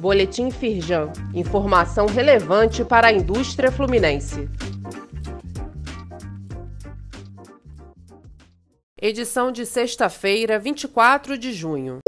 Boletim 0.00 0.50
Firjan. 0.50 1.12
Informação 1.34 2.06
relevante 2.06 2.82
para 2.82 3.08
a 3.08 3.12
indústria 3.12 3.70
fluminense. 3.70 4.48
Edição 8.98 9.52
de 9.52 9.66
sexta-feira, 9.66 10.58
24 10.58 11.36
de 11.36 11.52
junho. 11.52 11.98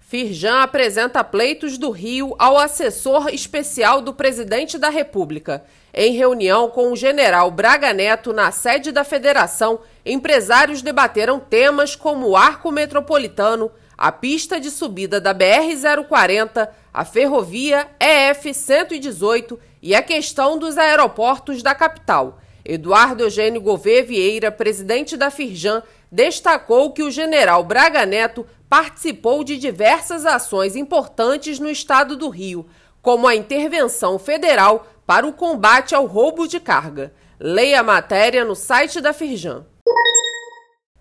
Firjan 0.00 0.60
apresenta 0.60 1.22
pleitos 1.22 1.78
do 1.78 1.90
Rio 1.90 2.34
ao 2.36 2.58
assessor 2.58 3.28
especial 3.28 4.02
do 4.02 4.12
presidente 4.12 4.76
da 4.76 4.88
República. 4.88 5.64
Em 5.94 6.12
reunião 6.12 6.68
com 6.68 6.90
o 6.90 6.96
general 6.96 7.48
Braga 7.52 7.92
Neto 7.92 8.32
na 8.32 8.50
sede 8.50 8.90
da 8.90 9.04
federação, 9.04 9.80
empresários 10.04 10.82
debateram 10.82 11.38
temas 11.38 11.94
como 11.94 12.28
o 12.28 12.36
arco 12.36 12.72
metropolitano, 12.72 13.70
a 14.02 14.10
pista 14.10 14.58
de 14.58 14.68
subida 14.68 15.20
da 15.20 15.32
BR-040, 15.32 16.68
a 16.92 17.04
ferrovia 17.04 17.88
EF-118 18.00 19.56
e 19.80 19.94
a 19.94 20.02
questão 20.02 20.58
dos 20.58 20.76
aeroportos 20.76 21.62
da 21.62 21.72
capital. 21.72 22.40
Eduardo 22.64 23.22
Eugênio 23.22 23.60
Gouveia 23.60 24.02
Vieira, 24.02 24.50
presidente 24.50 25.16
da 25.16 25.30
Firjan, 25.30 25.84
destacou 26.10 26.90
que 26.90 27.04
o 27.04 27.12
general 27.12 27.62
Braga 27.62 28.04
Neto 28.04 28.44
participou 28.68 29.44
de 29.44 29.56
diversas 29.56 30.26
ações 30.26 30.74
importantes 30.74 31.60
no 31.60 31.70
estado 31.70 32.16
do 32.16 32.28
Rio, 32.28 32.66
como 33.00 33.28
a 33.28 33.36
intervenção 33.36 34.18
federal 34.18 34.84
para 35.06 35.28
o 35.28 35.32
combate 35.32 35.94
ao 35.94 36.06
roubo 36.06 36.48
de 36.48 36.58
carga. 36.58 37.14
Leia 37.38 37.78
a 37.78 37.84
matéria 37.84 38.44
no 38.44 38.56
site 38.56 39.00
da 39.00 39.12
Firjan. 39.12 39.64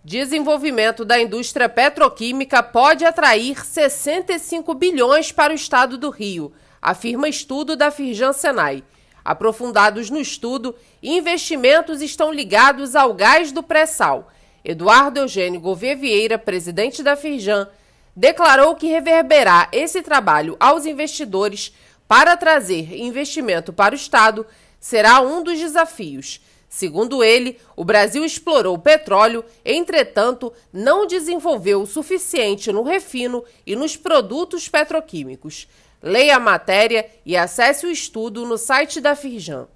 Desenvolvimento 0.04 1.06
da 1.06 1.22
indústria 1.22 1.70
petroquímica 1.70 2.64
pode 2.64 3.06
atrair 3.06 3.64
65 3.64 4.74
bilhões 4.74 5.32
para 5.32 5.54
o 5.54 5.56
estado 5.56 5.96
do 5.96 6.10
Rio, 6.10 6.52
afirma 6.82 7.30
estudo 7.30 7.76
da 7.76 7.92
Firjan 7.92 8.34
Senai. 8.34 8.84
Aprofundados 9.24 10.10
no 10.10 10.20
estudo, 10.20 10.76
investimentos 11.04 12.02
estão 12.02 12.34
ligados 12.34 12.96
ao 12.96 13.14
gás 13.14 13.52
do 13.52 13.62
pré-sal. 13.62 14.30
Eduardo 14.66 15.20
Eugênio 15.20 15.62
Gouveia 15.62 15.96
Vieira, 15.96 16.40
presidente 16.40 17.04
da 17.04 17.16
Firjan, 17.16 17.70
declarou 18.16 18.76
que 18.76 18.88
reverberá 18.88 19.70
esse 19.72 20.02
trabalho 20.02 20.58
aos 20.60 20.88
investidores 20.88 21.76
para 22.08 22.36
trazer 22.36 22.98
investimento 22.98 23.72
para 23.72 23.94
o 23.94 23.98
Estado 23.98 24.48
será 24.80 25.22
um 25.22 25.44
dos 25.44 25.60
desafios. 25.60 26.42
Segundo 26.74 27.22
ele, 27.22 27.60
o 27.76 27.84
Brasil 27.84 28.24
explorou 28.24 28.80
petróleo, 28.80 29.44
entretanto, 29.64 30.54
não 30.72 31.06
desenvolveu 31.06 31.82
o 31.82 31.86
suficiente 31.86 32.72
no 32.72 32.82
refino 32.82 33.44
e 33.68 33.76
nos 33.76 33.98
produtos 33.98 34.70
petroquímicos. 34.70 35.68
Leia 36.02 36.38
a 36.38 36.40
matéria 36.40 37.06
e 37.26 37.36
acesse 37.36 37.86
o 37.86 37.92
estudo 37.92 38.46
no 38.46 38.58
site 38.58 39.02
da 39.02 39.18
Firjan. 39.18 39.68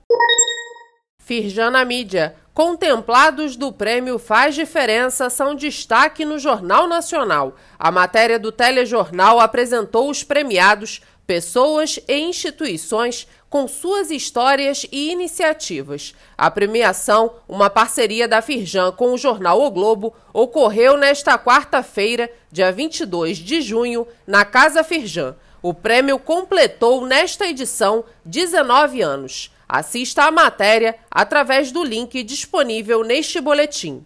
Firjan 1.22 1.70
na 1.70 1.84
mídia. 1.84 2.38
Contemplados 2.54 3.58
do 3.58 3.74
prêmio 3.74 4.18
Faz 4.18 4.56
Diferença 4.56 5.30
são 5.30 5.54
destaque 5.54 6.24
no 6.24 6.40
Jornal 6.40 6.88
Nacional. 6.88 7.58
A 7.78 7.92
matéria 7.92 8.40
do 8.40 8.54
telejornal 8.54 9.42
apresentou 9.42 10.10
os 10.10 10.24
premiados, 10.24 11.02
pessoas 11.26 12.00
e 12.08 12.20
instituições 12.20 13.28
com 13.50 13.68
suas 13.68 14.12
histórias 14.12 14.86
e 14.92 15.12
iniciativas. 15.12 16.14
A 16.38 16.52
premiação, 16.52 17.36
uma 17.48 17.70
parceria 17.70 18.28
da 18.28 18.42
Firjan 18.42 18.92
com 18.92 19.14
o 19.14 19.18
jornal 19.18 19.62
O 19.62 19.72
Globo, 19.72 20.14
ocorreu 20.34 20.98
nesta 20.98 21.38
quarta-feira, 21.38 22.30
dia 22.52 22.72
22 22.72 23.38
de 23.38 23.62
junho, 23.62 24.08
na 24.28 24.44
Casa 24.44 24.84
Firjan. 24.84 25.36
O 25.62 25.74
prêmio 25.74 26.20
completou 26.20 27.06
nesta 27.06 27.48
edição 27.48 28.04
19 28.26 29.02
anos. 29.02 29.52
Assista 29.68 30.24
a 30.24 30.32
matéria 30.32 30.96
através 31.10 31.72
do 31.72 31.84
link 31.84 32.22
disponível 32.24 33.04
neste 33.04 33.42
boletim. 33.42 34.06